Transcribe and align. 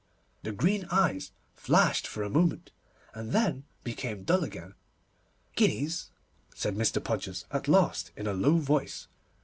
The 0.41 0.51
green 0.51 0.87
eyes 0.89 1.31
flashed 1.53 2.07
for 2.07 2.23
a 2.23 2.29
moment, 2.31 2.71
and 3.13 3.31
then 3.33 3.65
became 3.83 4.23
dull 4.23 4.43
again. 4.43 4.73
'Guineas?' 5.55 6.09
said 6.55 6.73
Mr. 6.73 7.03
Podgers 7.03 7.45
at 7.51 7.67
last, 7.67 8.09
in 8.17 8.25
a 8.25 8.33
low 8.33 8.57
voice. 8.57 9.07